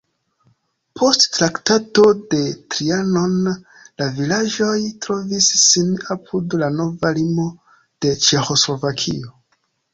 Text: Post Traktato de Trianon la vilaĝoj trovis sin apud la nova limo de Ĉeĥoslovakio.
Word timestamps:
Post 0.99 1.25
Traktato 1.35 2.05
de 2.31 2.39
Trianon 2.75 3.37
la 3.51 4.09
vilaĝoj 4.17 4.73
trovis 5.05 5.53
sin 5.67 5.95
apud 6.19 6.59
la 6.65 6.73
nova 6.81 7.15
limo 7.21 7.49
de 7.79 8.19
Ĉeĥoslovakio. 8.27 9.35